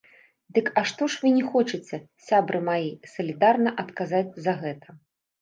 [0.57, 1.99] Дык а што ж вы не хочаце,
[2.31, 2.81] сябры мае,
[3.13, 4.99] салідарна адказаць за гэта?